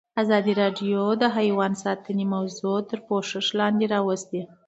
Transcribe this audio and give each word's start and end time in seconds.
ازادي 0.21 0.53
راډیو 0.61 1.01
د 1.21 1.23
حیوان 1.37 1.71
ساتنه 1.83 2.23
موضوع 2.35 2.77
تر 2.89 2.99
پوښښ 3.07 3.43
لاندې 3.59 3.85
راوستې. 3.95 4.41